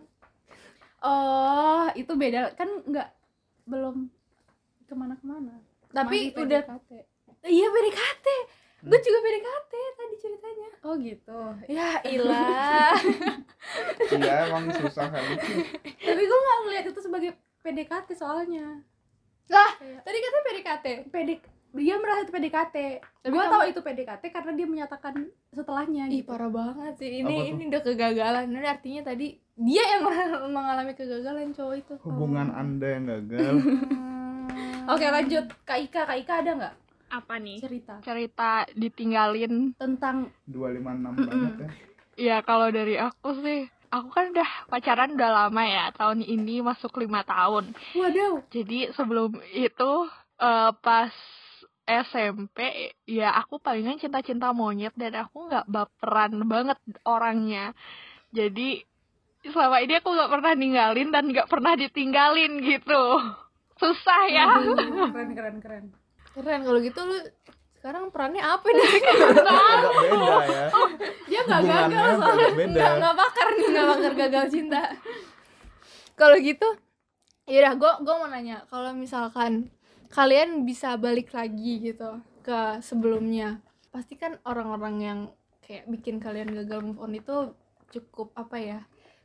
Oh, 1.00 1.88
itu 1.92 2.12
beda 2.12 2.52
kan 2.54 2.68
nggak 2.82 3.08
belum 3.64 4.08
ke 4.82 4.92
mana-kemana. 4.92 5.56
tapi 5.88 6.28
Masih 6.28 6.40
udah 6.40 6.60
PDKT. 6.62 6.90
iya 7.48 7.66
PDKT 7.66 8.26
gue 8.80 8.98
juga 8.98 9.18
PDKT 9.20 9.72
tadi 9.92 10.14
ceritanya 10.16 10.68
Oh 10.82 10.94
gitu. 10.94 11.40
ya 11.66 11.98
ilah 12.04 12.94
iya 14.14 14.34
emang 14.46 14.70
susah 14.72 15.06
kali 15.06 15.34
Tapi 16.06 16.22
gue 16.22 16.38
nggak 16.38 16.58
ngeliat 16.60 16.84
itu 16.86 17.00
sebagai 17.00 17.30
PDKT 17.60 18.08
soalnya. 18.14 18.80
lah 19.46 19.70
Kayak- 19.74 20.00
tadi 20.00 20.16
katanya 20.16 20.44
PDKT 20.44 20.86
PD 21.08 21.30
dia 21.72 21.94
merasa 21.96 22.20
itu 22.20 22.32
PDKT. 22.32 22.76
Tapi 23.20 23.30
Gue 23.30 23.46
tahu 23.46 23.62
itu 23.64 23.80
PDKT 23.80 24.22
karena 24.28 24.52
dia 24.52 24.66
menyatakan 24.66 25.14
setelahnya 25.50 26.04
ih 26.08 26.18
gitu. 26.18 26.28
parah 26.28 26.50
banget 26.50 26.94
sih 26.96 27.10
ini 27.16 27.34
ini 27.48 27.62
udah 27.66 27.78
kegagalan 27.80 28.46
ini 28.48 28.64
artinya 28.64 29.02
tadi 29.04 29.38
dia 29.60 29.84
yang 29.86 30.02
mengalami 30.56 30.92
kegagalan 30.92 31.52
cowok 31.52 31.76
itu 31.76 31.94
hubungan 32.02 32.48
anda 32.50 32.88
yang 32.88 33.04
gagal 33.06 33.54
Hmm. 33.60 34.48
Oke 34.90 35.06
lanjut 35.06 35.46
Kak 35.62 35.78
Ika, 35.78 36.02
Kak 36.02 36.18
Ika 36.18 36.34
ada 36.40 36.50
nggak 36.56 36.74
Apa 37.12 37.36
nih? 37.36 37.60
cerita 37.60 38.00
Cerita 38.00 38.64
ditinggalin. 38.72 39.76
tentang 39.76 40.32
256 40.46 41.20
banget 41.20 41.54
ya 41.56 41.68
Ya 42.18 42.36
kalau 42.40 42.68
dari 42.68 42.94
aku 42.94 43.32
sih, 43.38 43.64
aku 43.88 44.08
kan 44.08 44.28
udah 44.28 44.50
pacaran 44.66 45.14
udah 45.14 45.30
lama 45.30 45.62
ya. 45.62 45.88
Tahun 45.90 46.20
ini 46.20 46.60
masuk 46.60 46.98
lima 46.98 47.22
tahun. 47.22 47.72
Waduh. 47.94 48.44
Jadi 48.48 48.92
sebelum 48.92 49.32
itu 49.48 49.92
eh, 50.36 50.70
pas 50.76 51.08
SMP 51.82 52.60
ya 53.04 53.32
aku 53.32 53.56
palingan 53.58 53.96
cinta-cinta 53.96 54.50
monyet 54.50 54.92
dan 54.94 55.16
aku 55.18 55.48
nggak 55.48 55.64
baperan 55.66 56.44
banget 56.44 56.76
orangnya. 57.02 57.72
Jadi 58.30 58.84
selama 59.44 59.80
ini 59.80 59.96
aku 59.96 60.08
nggak 60.12 60.30
pernah 60.30 60.52
ninggalin 60.52 61.08
dan 61.08 61.24
nggak 61.32 61.48
pernah 61.48 61.72
ditinggalin 61.76 62.60
gitu. 62.60 63.02
Susah 63.80 64.22
ya. 64.28 64.46
Keren 65.16 65.30
keren 65.32 65.56
keren. 65.64 65.84
keren 66.30 66.60
kalau 66.62 66.78
gitu 66.78 67.00
lu 67.02 67.16
sekarang 67.80 68.12
perannya 68.12 68.44
apa 68.44 68.68
nih 68.70 68.86
agak 68.86 69.14
beda 69.18 69.54
ya 69.56 70.66
Dia 71.26 71.40
nggak 71.48 71.62
gagal 71.64 72.08
soalnya. 72.20 72.48
nggak 72.68 72.92
nggak 73.00 73.14
bakar 73.16 73.46
nih 73.56 73.66
nggak 73.72 73.86
bakar 73.88 74.12
gagal 74.14 74.44
cinta 74.52 74.82
kalau 76.12 76.36
gitu 76.38 76.68
yaudah 77.48 77.74
gue 77.80 77.92
gue 78.04 78.14
mau 78.14 78.28
nanya 78.28 78.68
kalau 78.68 78.92
misalkan 78.92 79.72
kalian 80.12 80.68
bisa 80.68 81.00
balik 81.00 81.32
lagi 81.32 81.80
gitu 81.80 82.20
ke 82.44 82.84
sebelumnya 82.84 83.64
pasti 83.88 84.14
kan 84.14 84.36
orang-orang 84.44 84.96
yang 85.00 85.18
kayak 85.64 85.88
bikin 85.88 86.20
kalian 86.20 86.52
gagal 86.52 86.84
move 86.84 87.00
on 87.00 87.16
itu 87.16 87.56
cukup 87.90 88.30
apa 88.36 88.60
ya 88.60 88.80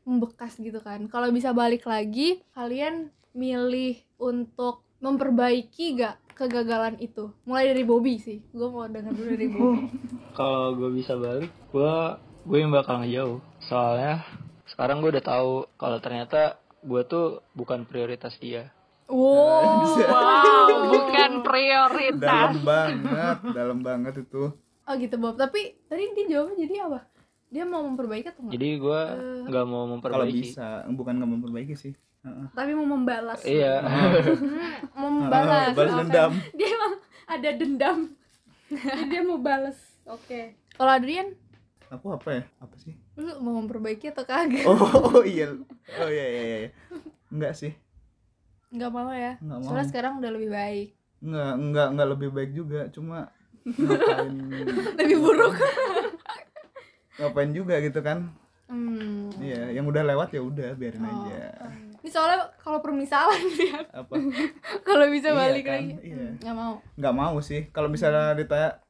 membekas 0.06 0.56
gitu 0.62 0.80
kan. 0.80 1.10
Kalau 1.10 1.34
bisa 1.34 1.52
balik 1.52 1.84
lagi 1.90 2.40
kalian 2.54 3.10
milih 3.36 4.00
untuk 4.22 4.86
memperbaiki 5.02 6.00
gak 6.00 6.16
kegagalan 6.38 6.96
itu? 7.02 7.34
Mulai 7.44 7.74
dari 7.74 7.84
Bobby 7.84 8.22
sih. 8.22 8.40
Gue 8.54 8.70
mau 8.70 8.86
denger 8.88 9.12
dulu 9.12 9.30
dari 9.34 9.48
Bobby. 9.50 9.86
Kalau 10.40 10.78
gue 10.78 10.90
bisa 10.94 11.18
balik 11.18 11.52
gue 11.74 11.94
gue 12.46 12.58
yang 12.62 12.72
bakal 12.72 13.02
ngejauh. 13.02 13.42
Soalnya 13.66 14.22
sekarang 14.70 15.02
gue 15.02 15.14
udah 15.14 15.26
tahu 15.26 15.52
kalau 15.78 15.98
ternyata 16.02 16.58
gue 16.86 17.02
tuh 17.06 17.42
bukan 17.58 17.86
prioritas 17.90 18.38
dia. 18.38 18.70
Wow. 19.06 19.86
Wow, 20.02 20.70
bukan 20.94 21.32
prioritas. 21.46 22.22
dalam 22.26 22.62
banget 22.66 23.38
dalam 23.54 23.80
banget 23.82 24.14
itu. 24.26 24.54
Oh 24.86 24.94
gitu 24.98 25.16
Bob. 25.18 25.38
Tapi 25.38 25.78
tadi 25.90 26.14
dia 26.14 26.26
jawabnya 26.38 26.66
jadi 26.66 26.76
apa? 26.86 27.00
Dia 27.56 27.64
mau 27.64 27.80
memperbaiki 27.82 28.28
atau 28.28 28.42
enggak? 28.44 28.54
jadi 28.54 28.68
gue 28.76 29.02
Eh, 29.16 29.48
nggak 29.48 29.64
mau 29.64 29.88
kalau 29.88 29.96
memperbaiki 29.96 30.40
bisa 30.44 30.84
bukan 30.92 31.14
nggak 31.16 31.32
memperbaiki 31.32 31.74
sih. 31.74 31.94
Heeh. 32.22 32.48
Tapi 32.52 32.72
mau 32.76 32.84
membalas. 32.90 33.40
iya. 33.48 33.80
Hmm, 34.92 35.08
membalas. 35.24 35.72
balas 35.72 35.88
Oke. 35.88 36.00
dendam. 36.04 36.32
Dia 36.52 36.68
emang 36.68 36.94
ada 37.26 37.50
dendam. 37.56 37.98
Jadi 38.68 39.04
dia 39.08 39.22
mau 39.24 39.40
bales 39.40 39.78
oke. 40.04 40.40
Kalau 40.76 40.92
Adrian? 40.92 41.32
Aku 41.88 42.12
apa 42.12 42.30
ya? 42.34 42.44
Apa 42.60 42.76
sih? 42.76 42.92
Lu 43.16 43.40
mau 43.40 43.56
memperbaiki 43.56 44.12
atau 44.12 44.28
kagak? 44.28 44.68
Oh, 44.68 44.76
oh 45.14 45.24
iya. 45.24 45.56
Oh 45.96 46.10
iya 46.12 46.26
iya 46.28 46.44
iya 46.44 46.70
enggak 47.32 47.56
sih. 47.56 47.72
Nggak 48.68 48.92
mau 48.92 49.08
ya? 49.10 49.40
Nggak 49.40 49.58
mau. 49.62 49.68
soalnya 49.70 49.88
sekarang 49.88 50.20
udah 50.20 50.32
lebih 50.34 50.52
baik. 50.52 50.90
Enggak 51.24 51.52
enggak 51.56 51.88
enggak 51.94 52.10
lebih 52.12 52.30
baik 52.36 52.52
juga. 52.52 52.82
Cuma 52.92 53.32
ngapain? 53.64 54.34
Lebih 55.00 55.18
buruk 55.18 55.54
ngapain 57.18 57.52
juga 57.52 57.80
gitu 57.80 58.00
kan? 58.00 58.32
Hmm. 58.66 59.30
iya 59.38 59.70
yang 59.70 59.86
udah 59.86 60.02
lewat 60.02 60.34
ya 60.34 60.42
udah 60.42 60.74
biarin 60.74 61.00
Oh. 61.00 61.30
aja. 61.30 61.54
ini 61.96 62.10
soalnya 62.10 62.50
kalau 62.58 62.82
permisalan 62.82 63.38
ya. 63.62 63.78
Apa? 63.92 64.14
Kalau 64.82 65.06
bisa 65.08 65.30
Iya 65.30 65.38
balik 65.38 65.64
kan, 65.64 65.80
lagi. 65.80 65.94
Iya. 66.04 66.18
Hmm, 66.18 66.34
nggak 66.40 66.56
mau. 66.56 66.74
Nggak 66.96 67.16
mau 67.16 67.36
sih. 67.40 67.62
Kalau 67.70 67.88
misalnya 67.88 68.34
ditanya 68.34 68.82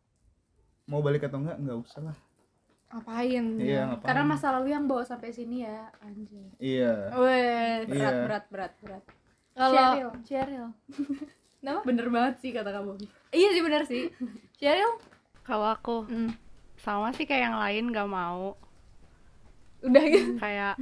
mau 0.85 0.99
balik 0.99 1.23
atau 1.23 1.39
enggak 1.39 1.59
nggak 1.59 1.77
usah 1.77 2.01
lah. 2.03 2.17
Ngapain? 2.87 3.45
Iya 3.57 3.67
ya? 3.67 3.81
ngapain? 3.85 4.07
Karena 4.07 4.23
masa 4.25 4.47
lalu 4.53 4.67
yang 4.69 4.85
bawa 4.85 5.03
sampai 5.03 5.29
sini 5.29 5.63
ya 5.63 5.91
anjir 5.99 6.47
iya. 6.55 7.11
Weh, 7.11 7.83
berat 7.85 7.91
Iya. 7.91 8.23
berat 8.23 8.45
berat 8.47 8.73
berat. 8.79 9.03
Kalau 9.51 9.75
Cheryl. 9.91 10.11
Cheryl 10.23 10.67
Kenapa? 11.57 11.81
bener 11.83 12.07
banget 12.07 12.33
sih 12.39 12.51
kata 12.51 12.69
kamu. 12.69 12.95
Iya 13.29 13.49
sih 13.51 13.61
benar 13.61 13.83
sih. 13.83 14.03
Cheryl 14.53 14.91
Kalau 15.41 15.67
aku 15.67 16.07
Hmm. 16.07 16.31
Sama 16.79 17.11
sih 17.15 17.25
kayak 17.27 17.43
yang 17.51 17.57
lain 17.59 17.83
gak 17.93 18.09
mau. 18.09 18.55
udah 19.85 20.03
gitu 20.09 20.33
Kayak 20.41 20.75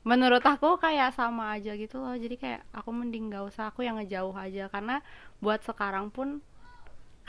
menurut 0.00 0.40
aku 0.40 0.80
kayak 0.80 1.12
sama 1.12 1.58
aja 1.58 1.76
gitu 1.76 2.00
loh. 2.00 2.16
Jadi 2.16 2.36
kayak 2.40 2.62
aku 2.72 2.90
mending 2.90 3.28
gak 3.30 3.44
usah 3.52 3.68
aku 3.68 3.84
yang 3.84 4.00
ngejauh 4.00 4.32
aja 4.32 4.66
karena 4.72 5.04
buat 5.44 5.60
sekarang 5.62 6.08
pun 6.08 6.40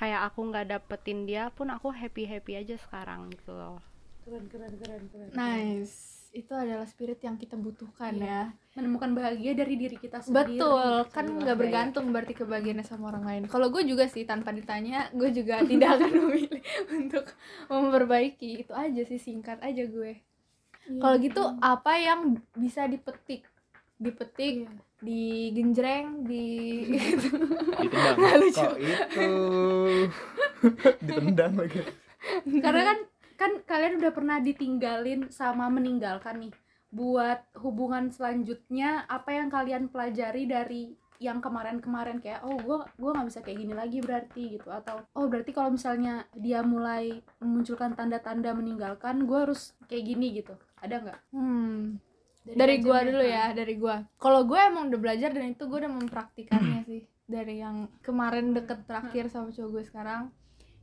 kayak 0.01 0.33
aku 0.33 0.49
nggak 0.49 0.65
dapetin 0.65 1.29
dia 1.29 1.53
pun 1.53 1.69
aku 1.69 1.93
happy 1.93 2.25
happy 2.25 2.57
aja 2.57 2.73
sekarang 2.81 3.29
gitu 3.29 3.53
loh. 3.53 3.77
keren 4.25 4.45
keren 4.49 4.73
keren 4.81 5.03
keren 5.13 5.29
nice 5.37 6.20
itu 6.31 6.55
adalah 6.55 6.87
spirit 6.87 7.19
yang 7.19 7.35
kita 7.35 7.59
butuhkan 7.59 8.15
ya. 8.15 8.55
Menemukan 8.71 9.11
bahagia 9.11 9.51
dari 9.51 9.75
diri 9.75 9.99
kita 9.99 10.23
sendiri. 10.23 10.55
Betul 10.55 11.03
kan 11.11 11.27
Jiwa 11.27 11.39
nggak 11.43 11.57
daya. 11.59 11.63
bergantung 11.67 12.05
berarti 12.15 12.33
kebahagiaannya 12.39 12.85
sama 12.87 13.11
orang 13.11 13.23
lain. 13.27 13.41
Kalau 13.51 13.67
gue 13.67 13.83
juga 13.83 14.07
sih 14.07 14.23
tanpa 14.23 14.55
ditanya 14.55 15.11
gue 15.11 15.29
juga 15.35 15.59
tidak 15.69 15.99
akan 15.99 16.11
memilih 16.23 16.63
untuk 16.95 17.25
memperbaiki. 17.67 18.63
Itu 18.63 18.71
aja 18.71 19.01
sih 19.03 19.19
singkat 19.19 19.59
aja 19.59 19.83
gue. 19.83 20.23
Kalau 20.87 21.15
gitu 21.19 21.43
apa 21.59 21.93
yang 21.99 22.39
bisa 22.55 22.87
dipetik? 22.87 23.43
Dipetik 24.01 24.71
digenjreng 25.03 26.23
di 26.23 26.47
ditendang. 27.83 28.15
Nggak 28.15 28.35
lucu. 28.39 28.63
Kok 28.63 28.77
itu? 28.79 29.29
Ditendang 31.03 31.53
lagi. 31.59 31.81
Karena 32.61 32.81
kan 32.93 32.97
kan 33.41 33.57
kalian 33.65 33.97
udah 33.97 34.13
pernah 34.13 34.37
ditinggalin 34.37 35.33
sama 35.33 35.65
meninggalkan 35.73 36.45
nih. 36.45 36.53
Buat 36.93 37.49
hubungan 37.57 38.13
selanjutnya 38.13 39.09
apa 39.09 39.33
yang 39.33 39.49
kalian 39.49 39.89
pelajari 39.89 40.45
dari 40.45 40.93
yang 41.17 41.41
kemarin-kemarin? 41.41 42.21
Kayak 42.21 42.45
oh 42.45 42.61
gue 42.61 42.77
gua 43.01 43.11
nggak 43.17 43.27
bisa 43.33 43.41
kayak 43.41 43.57
gini 43.65 43.73
lagi 43.73 43.97
berarti 43.97 44.43
gitu. 44.61 44.69
Atau 44.69 45.01
oh 45.17 45.25
berarti 45.25 45.57
kalau 45.57 45.73
misalnya 45.73 46.29
dia 46.37 46.61
mulai 46.61 47.17
memunculkan 47.41 47.97
tanda-tanda 47.97 48.53
meninggalkan 48.53 49.25
gue 49.25 49.39
harus 49.49 49.73
kayak 49.89 50.05
gini 50.05 50.37
gitu. 50.37 50.53
Ada 50.77 51.01
nggak? 51.01 51.19
Hmm. 51.33 51.97
dari 52.41 52.81
gua 52.81 53.05
Kajeng 53.05 53.09
dulu 53.13 53.25
ya 53.25 53.45
dari 53.57 53.73
gua. 53.77 53.95
Kalau 54.21 54.41
gue 54.45 54.59
emang 54.61 54.93
udah 54.93 54.99
belajar 55.01 55.29
dan 55.33 55.49
itu 55.49 55.65
gue 55.65 55.79
udah 55.81 55.93
mempraktikannya 55.97 56.85
sih. 56.89 57.01
Dari 57.25 57.57
yang 57.57 57.89
kemarin 58.05 58.53
deket 58.53 58.85
terakhir 58.85 59.25
sama 59.33 59.49
cowok 59.49 59.69
gue 59.73 59.83
sekarang 59.89 60.29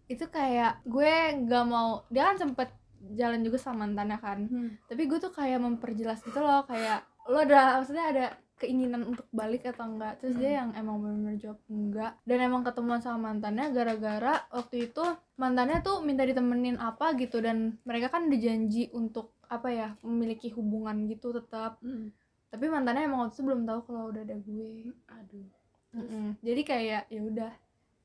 itu 0.09 0.25
kayak 0.29 0.81
gue 0.89 1.13
nggak 1.45 1.65
mau 1.69 2.03
dia 2.09 2.33
kan 2.33 2.37
sempet 2.41 2.69
jalan 3.15 3.41
juga 3.47 3.61
sama 3.61 3.87
mantannya 3.87 4.19
kan. 4.19 4.39
Hmm. 4.49 4.71
tapi 4.91 5.07
gue 5.07 5.19
tuh 5.23 5.31
kayak 5.31 5.61
memperjelas 5.63 6.21
gitu 6.25 6.41
loh 6.43 6.67
kayak 6.67 7.07
lo 7.29 7.39
ada 7.45 7.79
maksudnya 7.79 8.05
ada 8.11 8.27
keinginan 8.59 9.07
untuk 9.07 9.25
balik 9.31 9.71
atau 9.71 9.87
enggak? 9.87 10.19
Terus 10.19 10.35
dia 10.35 10.59
yang 10.59 10.75
emang 10.75 10.99
benar-benar 10.99 11.39
jawab 11.39 11.61
enggak. 11.71 12.13
Dan 12.27 12.39
emang 12.43 12.67
ketemuan 12.67 12.99
sama 12.99 13.31
mantannya 13.31 13.71
gara-gara 13.71 14.35
waktu 14.51 14.91
itu 14.91 15.05
mantannya 15.39 15.79
tuh 15.79 16.03
minta 16.03 16.27
ditemenin 16.27 16.75
apa 16.83 17.15
gitu. 17.15 17.39
Dan 17.39 17.79
mereka 17.87 18.11
kan 18.11 18.27
udah 18.27 18.41
janji 18.43 18.91
untuk 18.91 19.39
apa 19.47 19.71
ya 19.71 19.89
memiliki 20.03 20.51
hubungan 20.53 21.07
gitu 21.07 21.31
tetap. 21.33 21.79
Hmm. 21.81 22.11
tapi 22.49 22.65
mantannya 22.65 23.05
emang 23.05 23.29
waktu 23.29 23.37
itu 23.37 23.45
belum 23.45 23.63
tahu 23.69 23.81
kalau 23.87 24.03
udah 24.11 24.23
ada 24.27 24.37
gue. 24.41 24.91
Aduh. 25.07 25.49
Mm-mm. 25.89 26.37
jadi 26.45 26.61
kayak 26.69 27.03
ya 27.09 27.21
udah 27.25 27.53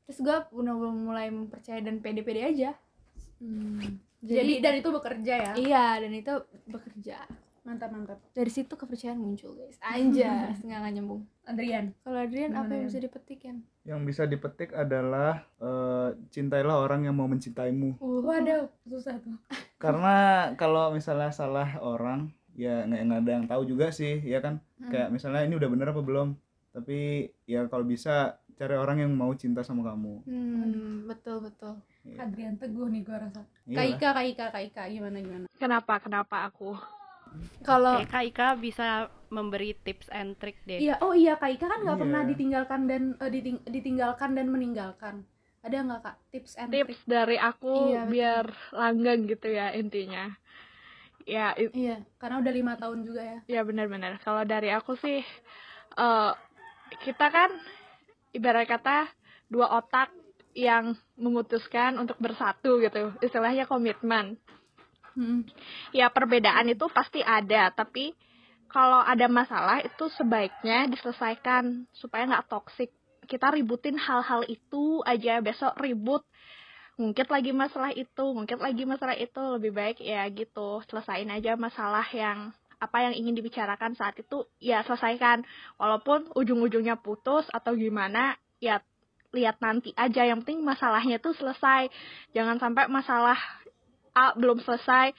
terus 0.05 0.19
gue 0.19 0.37
udah 0.51 0.73
mulai 0.91 1.31
mempercaya 1.31 1.79
dan 1.79 1.99
pede-pede 2.03 2.41
aja. 2.43 2.71
Hmm. 3.43 3.99
jadi, 4.23 4.39
jadi 4.39 4.53
dan 4.63 4.73
itu 4.79 4.89
bekerja 4.91 5.33
ya? 5.35 5.51
Iya 5.59 5.85
dan 5.99 6.11
itu 6.15 6.33
bekerja. 6.71 7.17
Mantap 7.63 7.95
mantap. 7.95 8.19
Dari 8.35 8.51
situ 8.51 8.75
kepercayaan 8.75 9.19
muncul 9.19 9.55
guys. 9.55 9.79
Anjas 9.79 10.59
nggak 10.65 10.79
nggak 10.83 10.93
nyambung. 10.99 11.21
Adrian. 11.47 11.95
Kalau 12.03 12.19
Adrian 12.19 12.51
apa 12.55 12.71
yang 12.75 12.87
bisa 12.87 12.99
dipetik 12.99 13.39
kan 13.43 13.63
yang 13.83 14.07
bisa 14.07 14.23
dipetik 14.23 14.71
adalah 14.71 15.43
eh, 15.59 16.15
cintailah 16.31 16.79
orang 16.87 17.03
yang 17.07 17.15
mau 17.19 17.27
mencintaimu. 17.27 17.99
Waduh 17.99 18.71
susah 18.87 19.19
tuh. 19.19 19.35
Karena 19.83 20.49
kalau 20.55 20.95
misalnya 20.95 21.35
salah 21.35 21.75
orang 21.83 22.31
ya 22.55 22.87
nggak 22.87 23.01
nggak 23.03 23.19
ada 23.27 23.31
yang 23.31 23.45
tahu 23.51 23.63
juga 23.67 23.91
sih 23.91 24.23
ya 24.23 24.39
kan? 24.39 24.63
Hmm. 24.79 24.91
kayak 24.91 25.09
misalnya 25.11 25.43
ini 25.43 25.59
udah 25.59 25.69
bener 25.69 25.91
apa 25.91 26.01
belum? 26.01 26.39
Tapi 26.73 27.27
ya 27.43 27.67
kalau 27.67 27.83
bisa 27.83 28.39
cari 28.55 28.75
orang 28.75 28.97
yang 28.99 29.11
mau 29.11 29.33
cinta 29.33 29.61
sama 29.61 29.81
kamu 29.85 30.21
hmm, 30.23 31.05
betul 31.05 31.41
betul 31.41 31.73
Adrian 32.13 32.55
teguh 32.55 32.85
nih 32.85 33.01
gue 33.01 33.17
rasa 33.17 33.41
Iyalah. 33.63 33.75
Kak 33.75 33.85
Ika 33.89 34.09
Kak 34.11 34.25
Ika 34.27 34.45
Kak 34.49 34.63
Ika 34.65 34.83
gimana 34.87 35.17
gimana 35.17 35.45
Kenapa? 35.55 35.93
Kenapa 35.97 36.37
aku? 36.45 36.75
kalau 37.61 37.97
Kayak 37.97 38.11
Kak 38.11 38.23
Ika 38.25 38.47
bisa 38.55 38.87
memberi 39.29 39.73
tips 39.75 40.05
and 40.09 40.35
trick 40.35 40.59
deh. 40.63 40.77
Iya, 40.77 40.99
oh 40.99 41.11
iya 41.11 41.33
Kak 41.33 41.49
Ika 41.49 41.65
kan 41.65 41.79
nggak 41.81 41.95
Iya. 41.95 42.03
pernah 42.03 42.21
ditinggalkan 42.23 42.81
dan 42.85 43.03
eh, 43.17 43.31
diting- 43.31 43.63
ditinggalkan 43.65 44.29
dan 44.33 44.47
meninggalkan. 44.47 45.15
Ada 45.59 45.79
nggak 45.81 46.01
Kak 46.01 46.15
tips 46.29 46.53
and 46.55 46.69
Tips 46.69 46.99
trick? 46.99 47.09
dari 47.09 47.37
aku 47.39 47.71
Iya, 47.89 48.01
betul. 48.01 48.11
biar 48.11 48.45
langgeng 48.73 49.21
gitu 49.25 49.47
ya 49.49 49.71
intinya. 49.71 50.25
Ya, 51.23 51.55
it- 51.55 51.71
Iya, 51.73 52.03
karena 52.19 52.37
udah 52.37 52.53
lima 52.53 52.73
tahun 52.75 52.99
juga 53.01 53.21
ya. 53.23 53.39
ya 53.49 53.61
benar-benar. 53.63 54.19
Kalau 54.19 54.43
dari 54.43 54.69
aku 54.69 54.93
sih, 54.93 55.23
eh 55.95 56.31
kita 56.99 57.31
kan 57.31 57.49
ibarat 58.33 58.67
kata 58.67 59.07
dua 59.47 59.69
otak 59.79 60.09
yang 60.53 60.97
memutuskan 61.17 61.97
untuk 61.97 62.17
bersatu 62.17 62.81
gitu. 62.81 63.13
Istilahnya 63.21 63.65
komitmen. 63.65 64.37
Hmm. 65.13 65.45
ya 65.93 66.09
perbedaan 66.09 66.73
itu 66.73 66.89
pasti 66.89 67.21
ada 67.21 67.69
tapi 67.69 68.17
kalau 68.65 68.97
ada 68.97 69.29
masalah 69.29 69.77
itu 69.85 70.09
sebaiknya 70.09 70.89
diselesaikan 70.89 71.85
supaya 71.93 72.25
nggak 72.25 72.49
toksik 72.49 72.89
kita 73.29 73.53
ributin 73.53 73.93
hal-hal 73.93 74.41
itu 74.49 75.05
aja 75.05 75.37
besok 75.37 75.77
ribut 75.77 76.25
ngungkit 76.97 77.29
lagi 77.29 77.53
masalah 77.53 77.93
itu 77.93 78.25
ngungkit 78.25 78.57
lagi 78.57 78.89
masalah 78.89 79.13
itu 79.13 79.41
lebih 79.53 79.71
baik 79.77 79.97
ya 80.01 80.25
gitu 80.33 80.81
selesain 80.89 81.29
aja 81.29 81.53
masalah 81.61 82.05
yang 82.09 82.49
apa 82.83 83.07
yang 83.07 83.15
ingin 83.15 83.39
dibicarakan 83.39 83.95
saat 83.95 84.19
itu 84.19 84.43
ya 84.59 84.83
selesaikan. 84.83 85.47
Walaupun 85.79 86.35
ujung-ujungnya 86.35 86.99
putus 86.99 87.47
atau 87.55 87.71
gimana 87.71 88.35
ya 88.59 88.83
lihat 89.31 89.63
nanti 89.63 89.95
aja. 89.95 90.27
Yang 90.27 90.43
penting 90.43 90.67
masalahnya 90.67 91.23
tuh 91.23 91.31
selesai. 91.33 91.87
Jangan 92.35 92.59
sampai 92.59 92.91
masalah 92.91 93.39
A 94.13 94.35
belum 94.37 94.61
selesai 94.61 95.15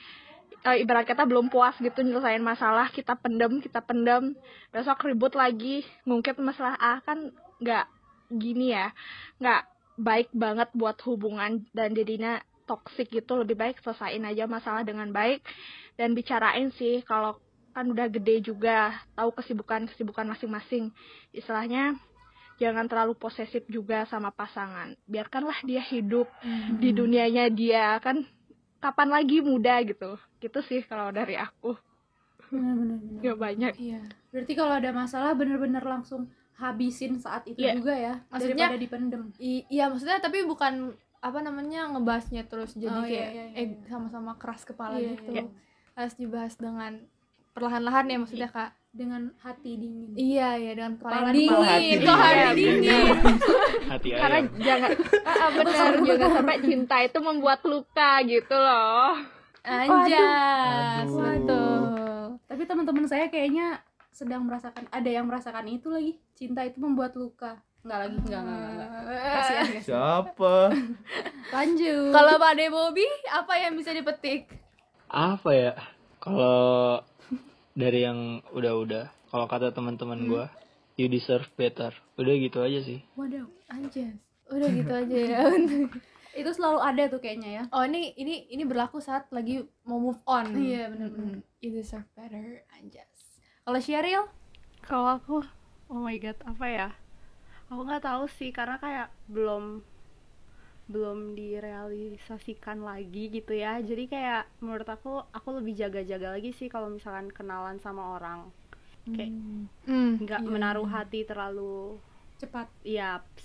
eh, 0.64 0.76
ibarat 0.80 1.04
kata 1.04 1.28
belum 1.28 1.52
puas 1.52 1.76
gitu 1.76 2.00
nyelesain 2.00 2.40
masalah 2.40 2.88
kita 2.92 3.16
pendem 3.18 3.60
kita 3.60 3.84
pendem. 3.84 4.38
Besok 4.72 5.04
ribut 5.08 5.36
lagi 5.36 5.84
ngungkit 6.08 6.40
masalah 6.40 6.76
A. 6.80 7.00
Kan 7.04 7.32
nggak 7.60 7.86
gini 8.32 8.72
ya 8.72 8.90
nggak 9.38 9.62
baik 9.94 10.28
banget 10.34 10.68
buat 10.74 10.98
hubungan 11.06 11.64
dan 11.76 11.92
jadinya 11.92 12.40
toxic 12.64 13.12
gitu. 13.12 13.36
Lebih 13.36 13.56
baik 13.58 13.76
selesaiin 13.84 14.24
aja 14.24 14.48
masalah 14.48 14.82
dengan 14.86 15.12
baik 15.12 15.44
dan 15.94 16.16
bicarain 16.16 16.74
sih 16.74 17.04
kalau 17.06 17.38
kan 17.74 17.84
udah 17.84 18.06
gede 18.08 18.40
juga 18.40 18.76
tahu 19.12 19.34
kesibukan 19.34 19.84
kesibukan 19.86 20.24
masing-masing 20.26 20.94
istilahnya 21.30 21.98
jangan 22.54 22.86
terlalu 22.86 23.12
posesif 23.14 23.66
juga 23.66 24.06
sama 24.06 24.30
pasangan 24.30 24.94
biarkanlah 25.04 25.58
dia 25.60 25.82
hidup 25.82 26.30
di 26.72 26.90
dunianya 26.90 27.50
dia 27.50 27.98
kan 27.98 28.22
kapan 28.78 29.10
lagi 29.10 29.40
muda 29.40 29.82
gitu 29.82 30.14
gitu 30.38 30.58
sih 30.62 30.80
kalau 30.82 31.10
dari 31.10 31.34
aku 31.34 31.74
Benar-benar. 32.46 32.98
benar. 33.00 33.20
ya 33.20 33.34
banyak 33.34 33.72
iya 33.76 34.00
Berarti 34.30 34.52
kalau 34.52 34.74
ada 34.74 34.90
masalah 34.90 35.30
bener-bener 35.32 35.80
langsung 35.80 36.26
habisin 36.54 37.18
saat 37.18 37.42
itu 37.44 37.58
Iya. 37.58 37.74
juga 37.74 37.94
ya. 37.94 38.14
Maksudnya- 38.28 38.66
daripada 38.68 38.78
dipendem. 38.78 39.22
I- 39.36 39.66
iya 39.68 39.86
maksudnya 39.86 40.18
tapi 40.18 40.42
bukan 40.42 40.94
apa 41.18 41.38
namanya 41.40 41.86
ngebahasnya 41.88 42.44
terus 42.44 42.74
jadi 42.74 42.92
Oh, 42.92 43.02
iya, 43.02 43.10
kayak 43.24 43.30
iya, 43.32 43.44
iya, 43.48 43.56
eh 43.56 43.66
iya. 43.72 43.86
sama-sama 43.88 44.34
keras 44.36 44.62
kepala 44.62 44.98
Iya, 44.98 45.16
gitu 45.16 45.30
iya. 45.32 45.44
harus 45.94 46.14
dibahas 46.14 46.54
dengan 46.54 47.02
perlahan-lahan 47.54 48.04
ya 48.10 48.16
maksudnya 48.18 48.50
kak. 48.50 48.74
dengan 48.94 49.26
hati 49.42 49.74
dingin. 49.74 50.14
Iya 50.14 50.54
ya 50.54 50.70
dengan 50.78 50.94
kepala 50.94 51.14
Kepala 51.18 51.30
dingin. 51.34 51.50
dingin. 51.50 51.98
kok 52.06 52.14
hati 52.14 52.62
dingin 52.62 53.06
hati 53.90 54.08
karena 54.14 54.38
ayam. 54.38 54.46
jangan 54.62 54.90
ah, 55.34 55.48
benar 55.50 55.92
jangan 55.98 56.30
sampai 56.30 56.56
cinta 56.62 56.96
itu 57.02 57.18
membuat 57.18 57.60
luka 57.66 58.12
gitu 58.22 58.54
loh. 58.54 59.18
Anjas. 59.66 61.08
Aduh. 61.10 61.26
betul. 61.26 61.82
Tapi 62.46 62.62
teman-teman 62.70 63.04
saya 63.10 63.26
kayaknya 63.26 63.82
sedang 64.14 64.46
merasakan 64.46 64.86
ada 64.94 65.10
yang 65.10 65.26
merasakan 65.26 65.66
itu 65.66 65.90
lagi. 65.90 66.12
Cinta 66.38 66.62
itu 66.62 66.78
membuat 66.78 67.18
luka. 67.18 67.58
Nggak 67.82 67.98
lagi 67.98 68.16
nggak 68.16 68.42
nggak 68.46 68.70
nggak, 68.78 68.90
kasihan. 69.34 69.66
siapa? 69.82 70.54
Lanjut. 71.50 72.10
Kalau 72.14 72.32
Pak 72.38 72.52
Bobby 72.70 73.06
apa 73.26 73.52
yang 73.58 73.74
bisa 73.74 73.90
dipetik? 73.90 74.54
Apa 75.10 75.50
ya? 75.50 75.72
Kalau 76.22 77.02
dari 77.74 78.06
yang 78.06 78.40
udah-udah. 78.54 79.30
Kalau 79.30 79.46
kata 79.50 79.74
teman-teman 79.74 80.30
gua 80.30 80.46
you 80.94 81.10
deserve 81.10 81.46
better. 81.58 81.90
Udah 82.14 82.34
gitu 82.38 82.62
aja 82.62 82.80
sih. 82.80 83.02
Waduh 83.18 83.46
anjas 83.70 84.14
udah 84.50 84.68
gitu 84.70 84.92
aja 85.04 85.18
ya. 85.18 85.40
Itu 86.40 86.50
selalu 86.50 86.78
ada 86.82 87.02
tuh 87.06 87.22
kayaknya 87.22 87.50
ya. 87.50 87.62
Oh 87.70 87.86
ini 87.86 88.10
ini 88.18 88.50
ini 88.50 88.66
berlaku 88.66 88.98
saat 88.98 89.30
lagi 89.30 89.62
mau 89.86 90.02
move 90.02 90.18
on. 90.26 90.50
Iya, 90.50 90.90
benar-benar. 90.90 91.38
Mm, 91.38 91.62
you 91.62 91.70
deserve 91.70 92.06
better 92.18 92.66
anjas. 92.74 93.10
Kalau 93.62 93.78
Sheryl? 93.78 94.24
Kalau 94.82 95.16
aku, 95.16 95.40
oh 95.88 96.00
my 96.02 96.18
god, 96.18 96.36
apa 96.42 96.66
ya? 96.66 96.88
Aku 97.70 97.86
nggak 97.86 98.04
tahu 98.04 98.26
sih 98.26 98.50
karena 98.50 98.76
kayak 98.82 99.08
belum 99.30 99.80
belum 100.92 101.18
direalisasikan 101.40 102.78
lagi 102.84 103.32
gitu 103.36 103.52
ya. 103.56 103.80
Jadi 103.80 104.04
kayak 104.12 104.42
menurut 104.64 104.88
aku, 104.88 105.10
aku 105.36 105.48
lebih 105.58 105.74
jaga-jaga 105.82 106.28
lagi 106.36 106.50
sih 106.58 106.68
kalau 106.74 106.88
misalkan 106.92 107.28
kenalan 107.32 107.78
sama 107.80 108.02
orang. 108.16 108.40
Kayak 109.14 109.32
Hmm, 109.86 110.12
nggak 110.24 110.42
iya, 110.42 110.50
menaruh 110.54 110.88
hati 110.88 111.20
terlalu 111.28 111.98
cepat 112.40 112.68
yaps 112.84 113.44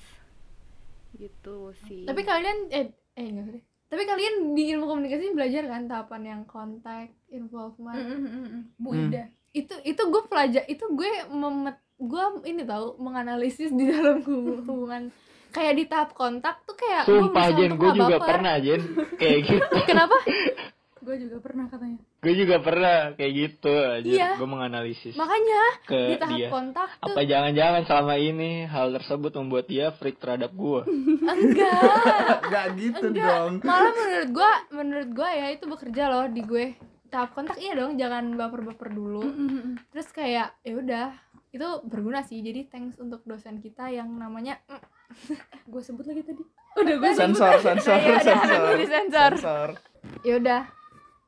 gitu 1.20 1.74
sih. 1.88 2.06
tapi 2.08 2.22
kalian 2.26 2.58
eh 2.72 2.86
eh 3.18 3.26
enggak 3.28 3.48
deh. 3.56 3.64
tapi 3.90 4.04
kalian 4.06 4.54
di 4.54 4.64
ilmu 4.74 4.86
komunikasi 4.86 5.34
belajar 5.34 5.64
kan 5.66 5.90
tahapan 5.90 6.24
yang 6.32 6.42
kontak 6.46 7.10
involvement 7.34 7.98
Bu 8.78 8.94
Hmm. 8.94 9.10
Ida 9.10 9.24
itu 9.52 9.74
itu 9.82 10.02
gue 10.14 10.24
pelajar 10.30 10.64
itu 10.70 10.86
gue 10.94 11.10
memet 11.34 11.78
gue 12.00 12.24
ini 12.46 12.64
tahu 12.64 12.96
menganalisis 12.98 13.70
di 13.70 13.86
dalam 13.86 14.20
hubu- 14.20 14.60
hubungan. 14.64 15.12
Kayak 15.50 15.74
di 15.76 15.86
tahap 15.86 16.10
kontak 16.14 16.62
tuh 16.62 16.74
kayak 16.74 17.04
sumpah 17.04 17.50
Jen 17.52 17.74
gue 17.74 17.84
nggak 17.84 17.98
juga 18.00 18.16
baper. 18.16 18.30
pernah 18.32 18.54
Jen. 18.58 18.82
Kayak 19.14 19.38
gitu. 19.48 19.76
Kenapa? 19.84 20.18
Gue 21.00 21.16
juga 21.18 21.40
pernah 21.40 21.66
katanya. 21.66 21.96
Gue 22.20 22.34
juga 22.36 22.60
pernah 22.60 22.96
kayak 23.16 23.34
gitu 23.34 23.72
aja 23.72 24.04
Iya. 24.06 24.30
gue 24.36 24.46
menganalisis 24.46 25.16
makanya 25.16 25.64
ke 25.88 26.02
di 26.06 26.16
tahap 26.20 26.38
dia. 26.38 26.50
kontak 26.52 26.90
tuh 26.92 27.08
apa 27.08 27.22
jangan-jangan 27.24 27.82
selama 27.82 28.14
ini 28.14 28.50
hal 28.64 28.92
tersebut 28.94 29.32
membuat 29.34 29.66
dia 29.66 29.90
freak 29.92 30.20
terhadap 30.20 30.52
gue 30.52 30.82
enggak. 31.24 31.82
Nggak 32.44 32.66
gitu 32.76 33.06
enggak. 33.08 33.26
dong. 33.32 33.54
Malah 33.64 33.92
menurut 33.96 34.30
gue 34.30 34.52
menurut 34.72 35.10
gue 35.16 35.30
ya 35.32 35.48
itu 35.50 35.66
bekerja 35.66 36.04
loh 36.06 36.26
di 36.28 36.42
gue. 36.42 36.66
Tahap 37.08 37.30
kontak 37.32 37.58
iya 37.58 37.74
dong 37.74 37.96
jangan 37.96 38.36
baper-baper 38.36 38.90
dulu. 38.92 39.24
Terus 39.90 40.08
kayak 40.12 40.62
ya 40.62 40.74
udah 40.76 41.08
itu 41.50 41.68
berguna 41.84 42.22
sih. 42.22 42.40
Jadi 42.40 42.66
thanks 42.66 42.98
untuk 42.98 43.22
dosen 43.24 43.58
kita 43.58 43.90
yang 43.90 44.08
namanya 44.12 44.58
gue 45.72 45.82
sebut 45.82 46.06
lagi 46.06 46.22
tadi. 46.22 46.44
Udah 46.76 46.96
gue 46.96 47.12
sensor 47.12 47.58
sensor 47.58 47.98
Ya 47.98 48.10
udah, 48.12 48.22
sensor. 48.22 48.76
sensor. 48.80 49.32
sensor. 49.36 49.70
Ya 50.22 50.34
udah. 50.36 50.62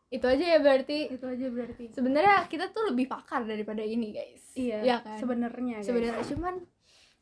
Itu 0.08 0.26
aja 0.26 0.46
ya 0.48 0.60
berarti. 0.60 1.10
Itu 1.10 1.26
aja 1.26 1.48
berarti. 1.48 1.86
Sebenarnya 1.90 2.46
kita 2.46 2.70
tuh 2.70 2.90
lebih 2.90 3.08
pakar 3.08 3.44
daripada 3.44 3.82
ini 3.82 4.12
guys. 4.12 4.44
Iya 4.54 4.78
Iya 4.82 4.98
kan? 5.02 5.18
sebenarnya 5.18 5.76
guys. 5.80 5.88
sebenarnya 5.88 6.24
cuman 6.28 6.56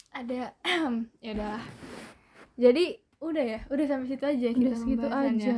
ada 0.10 0.42
ya 1.26 1.32
udah. 1.34 1.60
Jadi 2.58 2.86
udah 3.20 3.46
ya? 3.46 3.60
Udah 3.68 3.86
sampai 3.86 4.08
situ 4.08 4.26
aja 4.26 4.48
udah 4.48 4.58
kita 4.58 4.76
segitu 4.76 5.08
aja. 5.08 5.54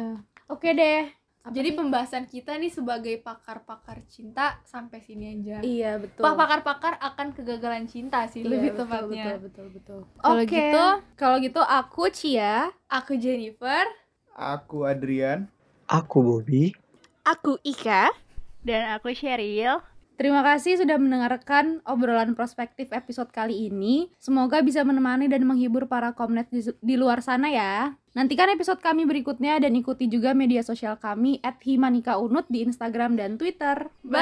Oke 0.48 0.70
deh 0.72 1.21
Apa 1.42 1.58
jadi 1.58 1.74
pembahasan 1.74 2.30
kita 2.30 2.54
nih 2.62 2.70
sebagai 2.70 3.18
pakar-pakar 3.18 4.06
cinta 4.06 4.62
sampai 4.62 5.02
sini 5.02 5.34
aja. 5.42 5.58
Iya 5.66 5.98
betul. 5.98 6.22
Pak 6.22 6.34
pakar-pakar 6.38 6.94
akan 7.02 7.34
kegagalan 7.34 7.90
cinta 7.90 8.30
sih 8.30 8.46
Iya, 8.46 8.50
lebih 8.54 8.70
betul, 8.78 8.86
tepatnya. 8.86 9.26
betul 9.26 9.38
betul 9.42 9.68
betul. 9.74 10.00
Kalau 10.22 10.42
Oke. 10.46 10.54
gitu, 10.54 10.86
kalau 11.18 11.38
gitu 11.42 11.62
aku 11.66 12.04
Cia 12.14 12.70
aku 12.86 13.18
Jennifer. 13.18 13.90
Aku 14.38 14.86
Adrian. 14.86 15.50
Aku 15.90 16.22
Bobby. 16.22 16.78
aku 17.26 17.58
Ika. 17.66 18.14
Dan 18.62 18.86
aku 18.94 19.10
Sheryl. 19.10 19.82
Terima 20.22 20.46
kasih 20.46 20.78
sudah 20.78 21.02
mendengarkan 21.02 21.82
obrolan 21.82 22.38
prospektif 22.38 22.94
episode 22.94 23.34
kali 23.34 23.74
ini. 23.74 24.14
Semoga 24.22 24.62
bisa 24.62 24.86
menemani 24.86 25.26
dan 25.26 25.42
menghibur 25.50 25.90
para 25.90 26.14
komnet 26.14 26.46
di, 26.54 26.62
di 26.78 26.94
luar 26.94 27.26
sana 27.26 27.50
ya. 27.50 27.98
Nantikan 28.14 28.54
episode 28.54 28.86
kami 28.86 29.10
berikutnya 29.10 29.58
dan 29.58 29.74
ikuti 29.74 30.06
juga 30.06 30.38
media 30.38 30.62
sosial 30.62 31.02
kami 31.02 31.42
@himanikaunut 31.42 32.46
di 32.54 32.62
Instagram 32.62 33.18
dan 33.18 33.42
Twitter. 33.42 33.90
Bye. 34.06 34.22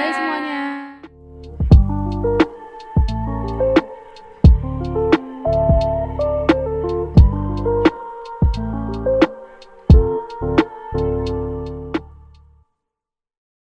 Bye 0.00 0.12
semuanya. 0.16 0.75